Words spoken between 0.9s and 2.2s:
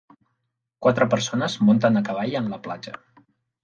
persones munten a